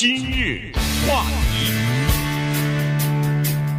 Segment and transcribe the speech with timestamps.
[0.00, 0.70] 今日
[1.08, 1.72] 话题，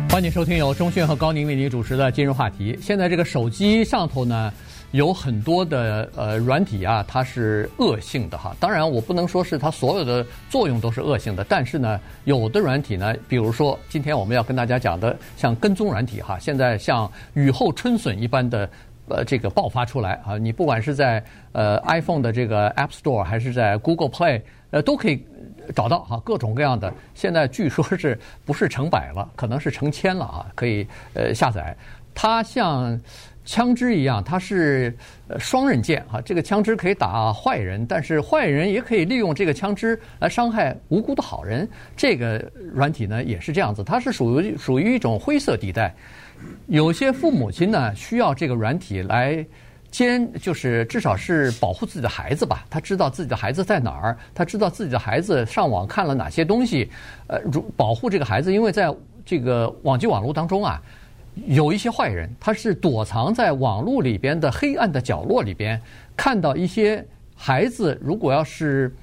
[0.09, 2.77] 欢迎收听由钟迅和高宁为您主持的今日话题。
[2.81, 4.51] 现在这个手机上头呢，
[4.92, 8.54] 有很多的呃软体啊，它是恶性的哈。
[8.59, 18.70] 当然，我不能说是它所有的作用都是恶性的，但是呢，有的软体呢，比如说今天我们要跟大家讲的，像跟踪软体哈，现在像雨后春笋一般的。
[19.10, 20.38] 呃，这个爆发出来啊！
[20.38, 24.41] 你不管是在呃 iPhone 的这个 App Store，还是在 Google Play，
[24.71, 25.26] 呃，都可以
[25.76, 26.94] 找到哈，各种各样的。
[27.14, 31.76] 现在据说是不是成百了，可能是成千了啊，可以呃下载。
[32.13, 32.99] 它像
[33.45, 34.95] 枪支一样，它是
[35.38, 36.20] 双刃剑啊。
[36.21, 41.68] 这个枪支可以打坏人，但是坏人也可以利用这个枪支来伤害无辜的好人。
[41.96, 45.96] 这个软体呢也是这样子，它是属于属于一种灰色地带。
[46.67, 49.45] 有些父母亲呢，需要这个软体来
[49.89, 52.63] 监，就是至少是保护自己的孩子吧。
[52.70, 56.89] 他知道自己的孩子在哪儿，他知道自己的孩子上网看了哪些东西，
[57.27, 58.53] 呃，如保护这个孩子。
[58.53, 58.93] 因为在
[59.25, 60.81] 这个网际网络当中啊，
[61.48, 65.81] 有一些坏人，他是躲藏在网络里边的黑暗的角落里边，
[66.15, 67.03] 看到一些
[67.35, 68.95] 孩子如果要是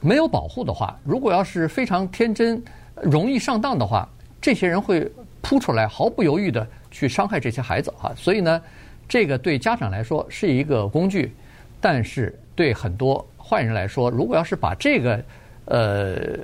[0.00, 2.60] 没有保护的话，如果要是非常天真、
[3.00, 4.08] 容易上当的话，
[4.40, 5.08] 这些人会
[5.40, 6.66] 扑出来，毫不犹豫的。
[6.92, 8.62] 去伤害这些孩子啊，所以呢，
[9.08, 11.34] 这个对家长来说是一个工具，
[11.80, 15.24] 但是对很多坏人来说，如果要是把这个
[15.64, 16.38] 呃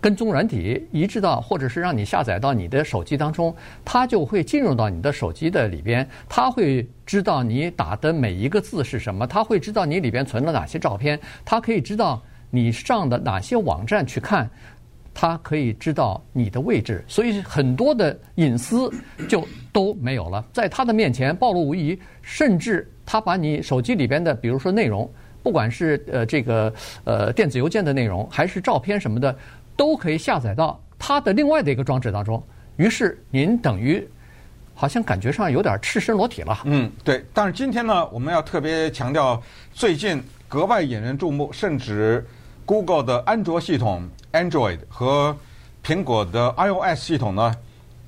[0.00, 14.48] 跟踪软体移植到，或者是让你下载到你的手机当中，他就会进入到你的手机的里边，他会知道你打的每一个字是什么，他会知道你里边存了哪些照片，他可以知道你上的哪些网站去看。
[15.20, 18.88] 他可以知道你的位置，所以很多的隐私
[19.28, 21.98] 就都没有了，在他的面前暴露无遗。
[22.22, 25.10] 甚至他把你手机里边的，比如说内容，
[25.42, 29.36] 不管是呃这个呃电子邮件的内容，还是照片什么的，
[29.74, 32.40] 都可以下载到他的另外的一个装置当中。
[32.76, 34.06] 于是您等于
[34.72, 36.60] 好像感觉上有点赤身裸体了。
[36.62, 37.24] 嗯，对。
[37.34, 39.42] 但是今天呢，我们要特别强调，
[39.72, 42.24] 最近格外引人注目，甚至
[42.68, 44.06] Google 的安卓系统。
[44.30, 45.34] Android 和
[45.82, 47.54] 苹果的 iOS 系统呢，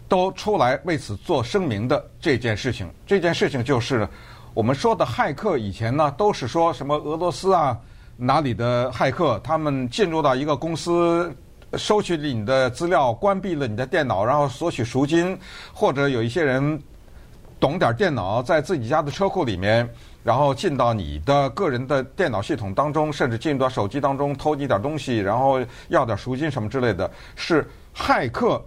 [0.07, 2.87] 都出来为此做声明的这件事情。
[3.07, 4.07] 这件事情就是
[4.53, 7.75] 我们说的骇客，以前呢都是说什么俄罗斯啊
[8.19, 11.35] 哪里的骇客，他们进入到一个公司，
[11.79, 15.37] 收取了你的资料，关闭了你的电脑，然后索取赎金，
[15.73, 16.79] 或者有一些人
[17.59, 19.89] 懂点电脑，在自己家的车库里面。
[20.23, 25.59] 然后进到你的个人的电脑系统当中，甚至进入到手机当中偷你点东西，然后
[25.89, 27.67] 要点赎金什么之类的，是
[27.97, 28.63] 骇客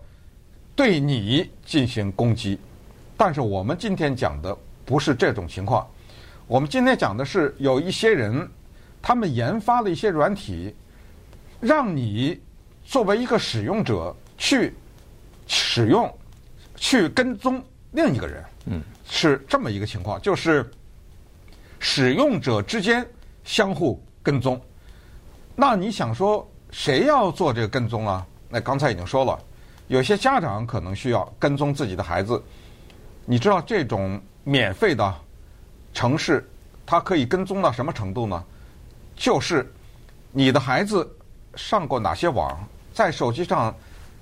[0.76, 2.60] 对你进行攻击。
[3.16, 5.88] 但是我们今天讲的不是这种情况，
[6.48, 8.50] 我们今天讲的是有一些人，
[9.00, 10.76] 他们研发了一些软体，
[11.60, 12.42] 让你
[12.84, 14.74] 作为一个使用者去
[15.46, 16.12] 使用、
[16.76, 18.44] 去跟踪另一个人。
[18.66, 20.68] 嗯，是这么一个情况，就是。
[21.84, 23.06] 使用者之间
[23.44, 24.60] 相互跟踪，
[25.54, 28.26] 那你想说谁要做这个跟踪啊？
[28.48, 29.38] 那刚才已经说了，
[29.90, 32.42] 有些家长可能需要跟踪自己的孩子。
[33.26, 35.14] 你知道这种免费的
[35.94, 36.50] 城市，
[36.86, 38.42] 它可以跟踪到什么程度呢？
[39.14, 39.70] 就是
[40.32, 41.06] 你的孩子
[41.56, 43.76] 上过哪些网，在手机上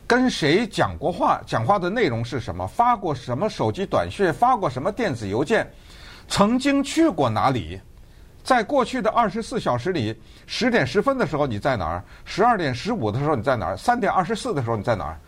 [0.08, 5.72] 跟谁讲过话，讲话的内容是什么，发过什么手机短信，发过什么电子邮件。
[6.32, 7.80] 曾经去过哪里？
[8.42, 12.04] 在过去的二十四小时里，十点十分的时候你在哪儿？
[12.24, 13.78] 十二点十五的时候你在哪儿？
[13.78, 15.20] 三点二十四的时候你在哪儿？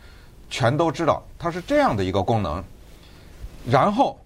[0.49, 2.63] 全都知道，它是这样的一个功能。
[3.69, 4.17] 然后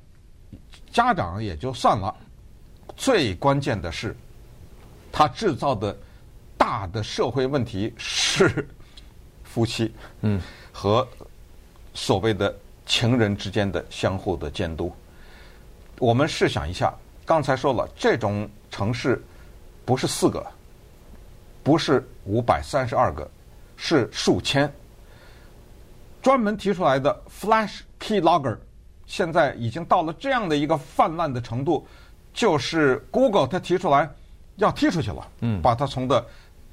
[0.91, 2.16] 家长也就算了，
[2.95, 4.16] 最关键的是，
[5.11, 5.97] 它制造的
[6.57, 8.67] 大的社会问题是
[9.43, 10.39] 夫妻嗯
[10.71, 11.05] 和
[11.95, 12.55] 所谓的
[12.85, 14.95] 情人之间的相互的监督。
[16.00, 16.94] 我们试想一下，
[17.25, 19.24] 刚才说了，这种城市
[19.84, 20.46] 不是四个，
[21.63, 23.30] 不是五百三十二个，
[23.75, 24.72] 是数千。
[26.22, 28.58] 专门提出来的 Flash Keylogger，
[29.05, 31.88] 现在已经到了这样的一个泛滥的程度，
[32.34, 34.09] 就是 Google 它提出来
[34.58, 36.23] 要踢出去了，嗯，把它从的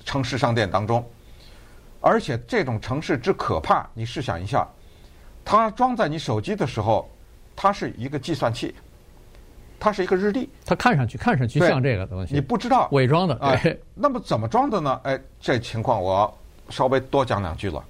[0.05, 1.09] 城市商店当中。
[2.01, 4.69] 而且这种城市之可怕，你试想一下，
[5.45, 7.09] 它装在你手机的时候，
[7.57, 8.75] 它是一个计算器。
[9.85, 13.37] 它是一个日历，它看上去看上去像这个东西，你不知道伪装的。
[13.43, 14.99] 哎，那么怎么装的呢？
[15.03, 16.35] 哎，这情况我
[16.71, 17.85] 稍微多讲两句了。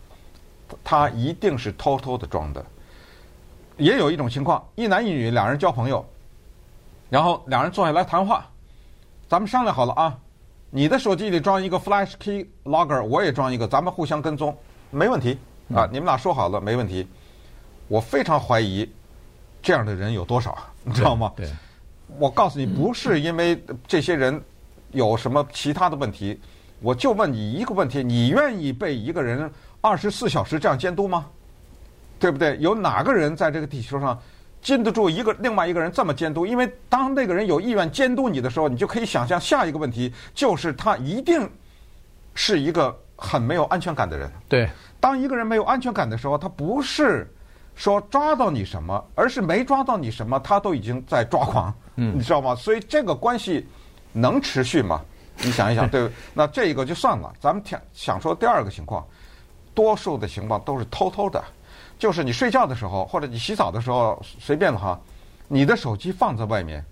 [0.82, 2.66] 它一定是偷偷的装的。
[3.76, 6.04] 也有一种情况，一男一女两人交朋友，
[7.10, 8.44] 然后两人坐下来谈话，
[9.28, 10.18] 咱们商量好了啊，
[10.70, 14.56] 你的手机里装一个 Flash Key Logger，我也装一个，咱们互相跟踪，
[14.90, 15.38] 没问题
[15.72, 15.88] 啊！
[15.92, 17.06] 你们俩说好了，没问题。
[17.86, 18.90] 我非常怀疑
[19.62, 21.32] 这样的人有多少，你知道吗？
[21.36, 21.52] 对，对
[22.18, 24.40] 我告诉你，不是因为这些人
[24.92, 26.40] 有什么其他的问题，
[26.80, 29.50] 我就问你一个问题：你愿意被一个人
[29.80, 31.26] 二十四小时这样监督吗？
[32.18, 32.56] 对不对？
[32.60, 34.18] 有哪个人在这个地球上
[34.62, 36.46] 禁得住一个另外一个人这么监督？
[36.46, 41.46] 因为当那个人有意愿监督你的时候，你就可以想象下一个问题就是他一定
[42.34, 44.30] 是一个很没有安全感的人。
[44.48, 44.70] 对，
[45.00, 47.28] 当一个人没有安全感的时候，他不是
[47.74, 51.74] 说抓到你什么，而是没抓到你什么，他都已经在抓狂。
[51.96, 52.54] 嗯，你知道吗？
[52.54, 53.66] 所以这个关系
[54.12, 55.00] 能持续吗？
[55.38, 57.32] 你想一想， 对，那这一个就算了。
[57.40, 59.04] 咱们想想说第二个情况，
[59.74, 61.42] 多数的情况都是偷偷的。
[61.98, 64.98] 就是你睡觉的时候，或者你洗澡的时候，随便的哈，
[65.48, 66.84] 你的手机放在外面，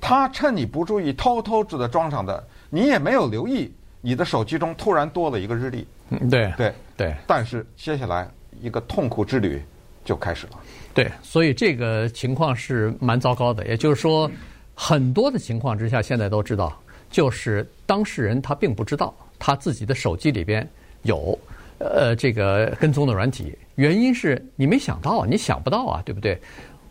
[0.00, 5.86] 他趁你不注意，偷偷的装上的，你也没有留意，你的手机中突然多了一个日历。
[6.10, 7.16] 嗯，对对对。
[7.26, 8.28] 但是接下来
[8.60, 9.62] 一个痛苦之旅
[10.06, 10.52] 就开始了。
[10.94, 13.66] 对，所以这个情况是蛮糟糕的。
[13.66, 14.30] 也就是说，
[14.74, 16.74] 很多的情况之下，现在都知道，
[17.10, 20.66] 就是当事人他并不知道他自己的手机里边
[21.02, 21.38] 有。
[21.78, 26.40] 呃，这个跟踪的软体，原因是你没想到，你想不到啊，对不对？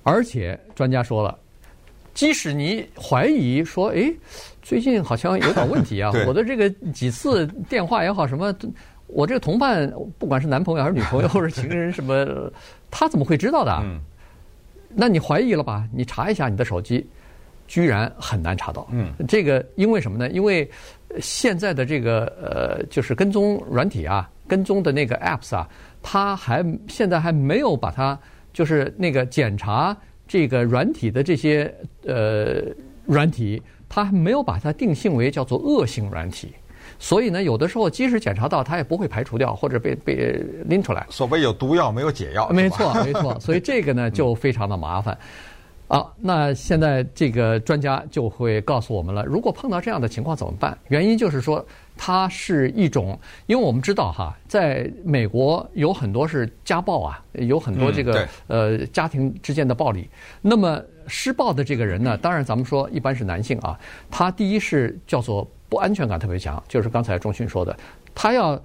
[0.04, 1.36] 而且专家说了，
[2.14, 4.14] 即使你怀疑说，哎，
[4.62, 8.54] 最近好像有点问题啊， 我的这个几次电话也好，什么，
[9.08, 12.52] 我这个同伴，不管是男朋友还是女朋友或者情人什么，
[12.92, 13.72] 他怎么会知道的？
[13.84, 14.00] 嗯，
[14.90, 15.88] 那你怀疑了吧？
[15.94, 17.08] 你查一下你的手机，
[17.68, 18.88] 居然很难查到。
[18.92, 20.30] 嗯，这个因为什么呢？
[20.30, 20.70] 因为
[21.20, 24.30] 现在的这个呃，就是跟踪软体啊。
[24.48, 25.68] 跟踪的那个 apps 啊，
[26.04, 28.16] 它还现在还没有把它
[28.54, 29.98] 就是那个检查
[30.28, 31.74] 这个软体的这些
[32.04, 32.62] 呃
[33.08, 33.60] 软体，
[33.90, 36.54] 它还没有把它定性为叫做恶性软体，
[37.00, 41.06] 所以呢，有的时候即使检查到，它也不会排除掉或者被被拎出来。
[41.10, 45.18] 所谓有毒药没有解药，没错没错，所以这个呢就非常的麻烦。
[45.88, 50.76] 啊，那现在这个专家就会告诉我们了，如果碰到这样的情况怎么办？
[50.88, 51.66] 原因就是说。
[51.98, 60.10] 它是一种，因为我们知道哈，在美国有很多是家暴啊，有很多这个呃家庭之间的暴力。
[60.42, 60.78] 那么
[61.08, 63.80] 施暴的这个人呢，当然咱们说一般是男性啊，
[64.12, 67.76] 他第一是叫做不安全感特别强，就是刚才钟迅说的，
[68.14, 68.60] 他要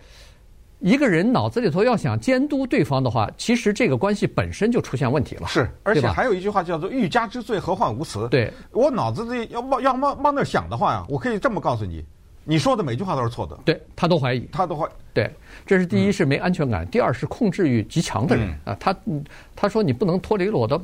[0.79, 5.47] 一个人脑子里头要想监督对方的话，其实这个关系本身就出现问题了。
[5.47, 8.29] 是，而且还有一句话叫做“欲加之罪，何患无辞”。
[8.31, 12.05] 对，我脑子里要往要往往那想的话呀，我可以这么告诉你。
[12.51, 15.31] 你说的每句话都是错的，对，他都怀疑，他都怀对，
[15.65, 18.93] 这是第一是没安全感，嗯、第二是控制欲极强的人、嗯、啊，他
[19.55, 20.81] 他说你不能脱离了我的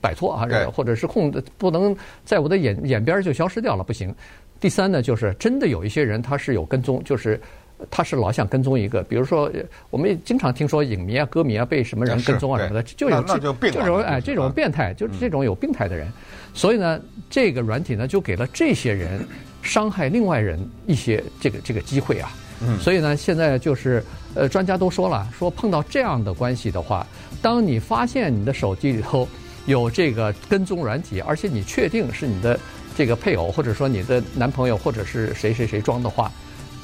[0.00, 4.12] 摆脱啊，或者是控制不能在我的眼眼边就消失掉了，不行。
[4.58, 7.40] 第三呢，就是真的有一些人他是有跟踪，就是
[7.88, 9.48] 他是老想跟踪一个，比如说
[9.90, 16.12] 我们也经常听说影迷啊、歌迷啊被什么人跟踪啊什么的，就有这就这种哎这种变态，就是这种有病态的人，嗯、
[16.52, 17.00] 所以呢，
[17.30, 19.24] 这个软体呢就给了这些人。
[19.62, 24.02] 伤害另外人一些这个这个机会啊，嗯，所以呢，现在就是
[24.34, 27.06] 呃，专家都说了，说碰到这样的关系的话，
[27.42, 29.28] 当你发现你的手机里头
[29.66, 32.58] 有这个跟踪软体，而且你确定是你的
[32.96, 36.30] 这个配偶或者说你的男朋友或者是谁谁谁装的话，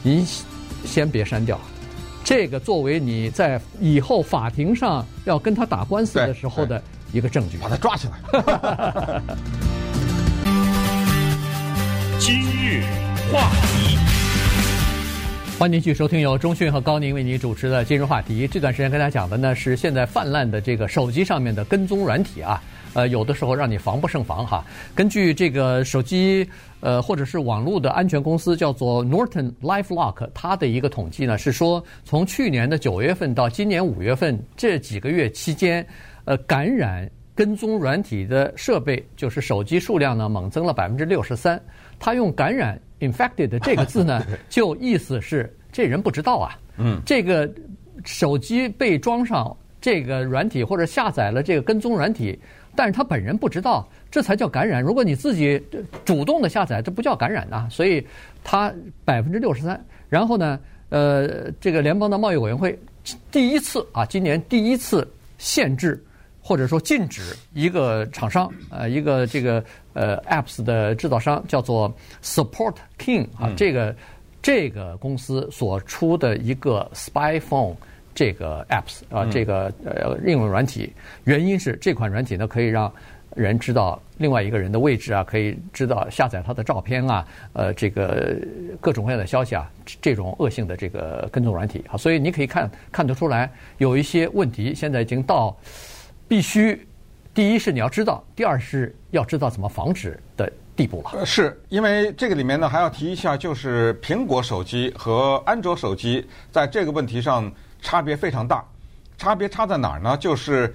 [0.02, 0.26] 你
[0.84, 1.58] 先别删掉，
[2.22, 9.22] 这个作为你在以后法庭上要跟他打官司的时候的一个证据，把他抓起来。
[13.32, 13.96] 话题，
[15.56, 18.46] 欢迎继续收听由中讯和高宁为您主持的今日话题。
[18.48, 22.60] 这段时间跟大家讲的呢是现在泛滥的这个手机上面的跟踪软体啊，
[22.92, 24.64] 呃，有的时候让你防不胜防哈。
[24.96, 26.48] 根据这个手机
[26.80, 35.86] 呃或者是网络的安全公司叫做 Norton LifeLock，它的一个统计呢是说，从去年的九月份到今年五月份这几个月期间，
[36.24, 41.60] 呃，感染跟踪软体的设备就是手机数量呢猛增了百分之六十三。
[41.98, 46.58] 他用“感染 ”（infected） 这个字呢， 就意思是这人不知道啊。
[46.78, 47.50] 嗯，这个
[48.04, 52.38] 手机被装上这个软体或者下载了这个跟踪软体，
[52.74, 54.82] 但是他本人不知道，这才叫感染。
[54.82, 55.60] 如果你自己
[56.04, 57.66] 主动的下载，这不叫感染呐。
[57.70, 58.06] 所以
[58.44, 58.72] 他
[59.04, 59.82] 百分之六十三。
[60.08, 60.60] 然后呢，
[60.90, 62.78] 呃，这个联邦的贸易委员会
[63.30, 65.06] 第一次啊，今年第一次
[65.38, 66.02] 限制。
[66.46, 73.92] 或者说禁止一个厂商，呃，一个这个呃 apps 的制造商叫做 Support King 啊，这个
[74.40, 77.74] 这个公司所出的一个 Spy Phone
[78.14, 80.92] 这个 apps 啊，这个呃应用软体，
[81.24, 82.92] 原因是这款软体呢可以让
[83.34, 88.36] 人知道另外一个人的位置啊，可以知道下载他的照片啊，呃，这个
[88.80, 89.68] 各种各样的消息啊，
[90.00, 91.84] 这种恶性的这个跟踪软体。
[91.90, 95.54] 啊，所以你可以看看得出来，有一些问题现在已经到
[96.28, 96.86] 必须
[97.34, 101.24] 第一是你要知道，第二是要知道怎么防止的地步了。
[101.24, 108.64] 是因为这个里面呢，还要提一下，就是苹果手机和安卓手机在这个问题上差别非常大，
[109.18, 110.16] 差别差在哪儿呢？
[110.16, 110.74] 就是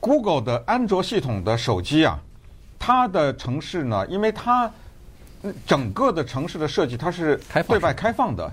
[0.00, 2.20] Google 的安卓系统的手机啊，
[2.78, 4.70] 它的城市呢，因为它
[5.66, 8.50] 整个的城市的设计它是对外开放的，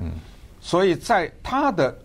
[0.61, 1.97] 所以在它的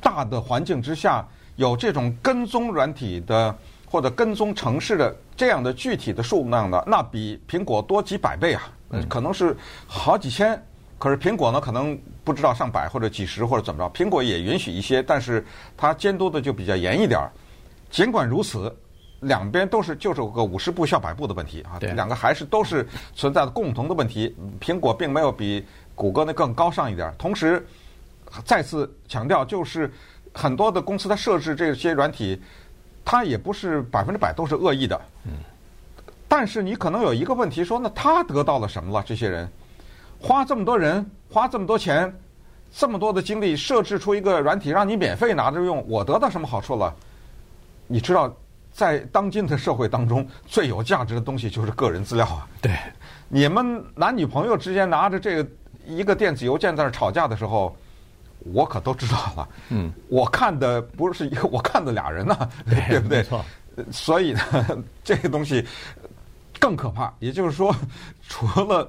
[0.00, 1.26] 大的环境之下，
[1.58, 8.62] 有这种跟踪软体的或者跟踪城市的这样的具体的数量的，那比苹果多几百倍啊，
[9.08, 10.60] 可能是好几千。
[10.98, 15.44] 可是苹果呢，可能不知道上百或者几十或者怎么着，苹果也允许一些，但是
[15.76, 17.30] 它监督的就比较严一点儿。
[17.90, 18.72] 尽管如此，
[19.20, 24.32] 两边都是就是个五十步笑百步的问题啊，对两个还是都是存在的共同的问题。
[24.60, 25.64] 苹果并没有比
[25.96, 27.12] 谷歌那更高尚一点。
[27.18, 27.66] 同时，
[28.44, 29.92] 再次强调，就是
[30.38, 32.40] 很多的公司它设置这些软体，
[33.04, 35.00] 它也不是百分之百都是恶意的。
[35.24, 35.32] 嗯。
[36.28, 39.02] 但是你可能有一个问题说，那他得到了什么了？
[39.04, 39.48] 这些人
[40.20, 42.14] 花这么多人，花这么多钱，
[42.70, 46.94] 这么多的精力设置出一个软体让你免费拿着用，我得到什么好处了？
[47.86, 48.30] 你知道，
[48.70, 52.46] 在当今的社会当中，最有价值的东西就是个人资料啊。
[52.60, 52.76] 对，
[53.28, 55.50] 你们男女朋友之间拿着这个
[55.86, 57.74] 一个电子邮件在那吵架的时候，
[58.52, 59.48] 我可都知道了。
[59.70, 63.22] 嗯，我看的不是一个， 我看的俩人呢，对， 对不对？
[63.22, 63.44] 错。
[63.92, 64.40] 所以呢，
[65.04, 65.64] 这个东西
[66.58, 67.12] 更可怕。
[67.20, 67.74] 也就是说，
[68.28, 68.88] 除了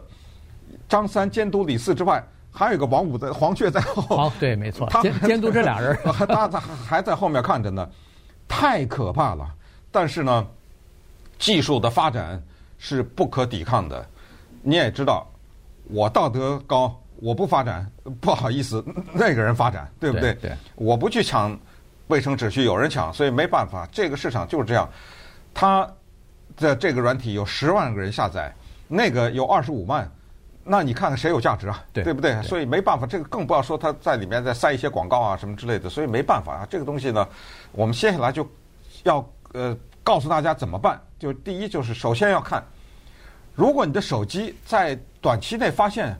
[0.87, 4.01] 张三监督李四之外，还有一个王五在黄雀在后。
[4.15, 4.89] 好，对，没错。
[5.01, 7.87] 监监督这俩人，他他还在后面看着呢。
[8.47, 9.47] 太可怕了，
[9.91, 10.47] 但是呢，
[11.37, 12.41] 技术的发展
[12.79, 14.03] 是不可抵抗的。
[14.63, 15.29] 你也知道，
[15.83, 17.85] 我道德高，我不发展，
[18.21, 18.83] 不好意思，
[19.13, 20.33] 那个人发展，对不对？
[20.35, 20.49] 对。
[20.49, 21.57] 对我不去抢
[22.07, 24.89] 卫生纸，去有人抢，所以没办法，这个市场就是这样。
[25.53, 25.87] 他
[26.57, 28.53] 的这个软体有十万个人下载，
[28.87, 30.09] 那个有二十五万。
[30.63, 31.83] 那你看看谁有价值啊？
[31.91, 32.33] 对，对不对？
[32.33, 36.67] 对，所以没办法，这个更不要说他在里面再塞一些广告啊什么之类的，所以没办法啊。
[36.69, 37.27] 这个东西呢，
[37.71, 38.47] 我们接下来就
[39.03, 41.01] 要呃告诉大家怎么办。
[41.17, 42.63] 就第一就是首先要看，
[43.55, 46.15] 如果你的手机在短期内发现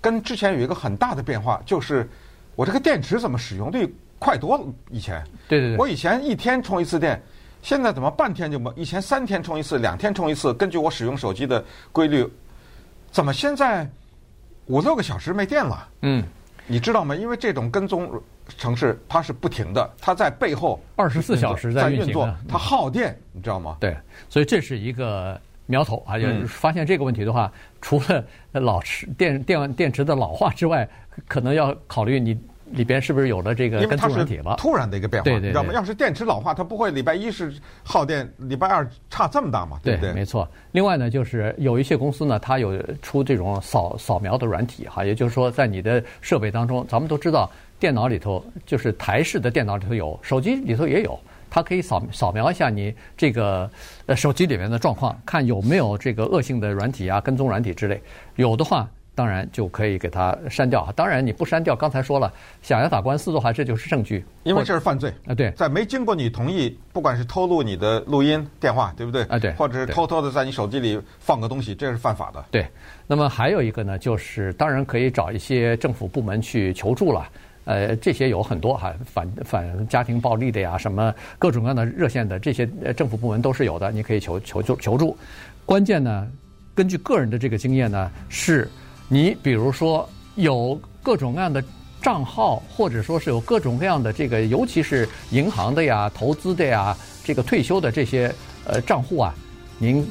[0.00, 2.08] 跟之前有一个很大的变化，就是
[2.54, 4.64] 我这个电池怎么使用率快多了？
[4.90, 7.20] 以前对对对，我以前一天充一次电，
[7.62, 8.72] 现在怎么半天就没？
[8.76, 12.28] 以前三天充一次，两天充一次，根据我使用手机的规律。
[13.10, 13.88] 怎么现在
[14.66, 15.88] 五六个小时没电了？
[16.02, 16.22] 嗯，
[16.66, 17.14] 你知道吗？
[17.14, 18.10] 因为这种跟踪
[18.56, 23.76] 城市它是不停的，它在背后二十四小时在运作，它耗电，你知道吗？
[23.80, 23.96] 对，
[24.28, 26.18] 所以这是一个苗头啊。
[26.18, 30.88] 就是发现这个问题的话，除了老池电电电池的老化之外，
[31.28, 32.36] 可能要考虑你。
[32.72, 34.54] 里边是不是有了这个跟踪软体了？
[34.58, 35.72] 突然的一个变化，对对对，你知道吗？
[35.72, 37.50] 要是电池老化，它不会礼拜一是
[37.82, 39.80] 耗电，礼拜二差这么大嘛？
[39.82, 40.10] 对不对？
[40.10, 40.46] 对，没错。
[40.72, 51.18] 另外呢，就是有一些公司呢，它有出这种扫扫描的软体哈，也就是说，在你的设备当中，咱们都知道，电脑里头就是台式的电脑里头有，手机里头也有，
[51.50, 53.70] 它可以扫扫描一下你这个
[54.06, 58.00] 呃手机里面的状况，看有没有这个恶性的软体啊、跟踪软体之类，
[58.36, 58.88] 有的话。
[59.14, 60.92] 当然就可以给它删掉。
[60.94, 65.34] 当然你不删掉，刚才说了，想要打官司的话，这就是证据，因为这是犯罪啊。
[65.34, 69.24] 对，在没经过你同意，不管是偷录你的录音电话，对不对？
[69.24, 72.44] 啊，对，或者是偷偷的在你手机里放个东西，这是犯法的。
[72.52, 72.64] 对。
[73.08, 77.28] 那么还有一个呢，就是当然可以找一些政府部门去求助了。
[77.68, 85.14] 呃，这些有很多哈，反反家庭暴力的呀，什么各种各样的热线的这些政府部门都是有的，你可以求求求求助。
[85.66, 86.26] 关键呢，
[86.74, 88.66] 根据个人的这个经验呢，是。
[89.10, 91.64] 你比如说有各种各样的
[92.02, 96.94] 账号，或者说是有各种各样的这个，尤其是银行的呀、投资的呀、
[97.24, 98.30] 这个退休的这些
[98.66, 99.34] 呃账户啊，
[99.78, 100.06] 您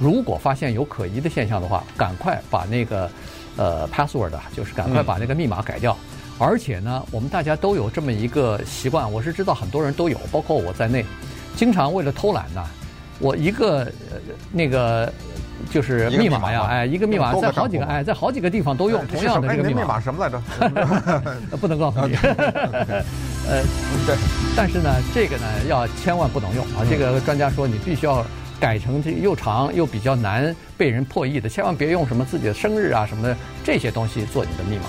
[0.00, 3.10] 如果发现有可疑的现象的话，赶快把那个
[3.56, 5.94] 呃 password 就是赶快把那个密码改掉。
[6.38, 11.04] 而且呢，我们大家都有这么一个习惯，我是知道很多人都有，包括我在内，
[11.56, 12.64] 经常为了偷懒呢，
[13.18, 13.80] 我一个
[14.10, 14.18] 呃
[14.52, 15.12] 那个。
[15.72, 19.80] 就是密码呀，哎，一个密码在好几个哎，在好几个地方都用同样的这个密码。
[19.80, 20.40] 密码什么来着？
[21.58, 22.14] 不能告诉你。
[23.44, 23.64] 呃，
[24.06, 24.16] 对。
[24.56, 26.86] 但是呢，这个呢要千万不能用啊！
[26.88, 28.24] 这个专家说你必须要
[28.60, 34.84] 改成这个又长又比较难被人破译的，千万别用什么自己的生日啊什么的这些东西做你的密码。